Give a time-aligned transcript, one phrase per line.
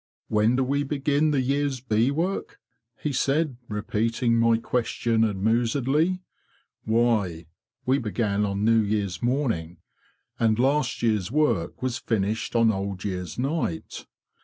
[0.29, 2.59] '"'When do we begin the year's bee work?"'
[3.03, 6.23] he said, repeating my question amusedly.''
[6.85, 7.45] Why,
[7.85, 9.77] we began on New Year's morning.
[10.39, 14.07] And last year's work was finished on Old Year's night.